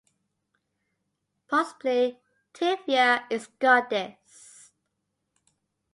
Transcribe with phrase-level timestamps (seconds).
[1.47, 2.19] Possibly,
[2.55, 4.71] "tiveya" is "goddess".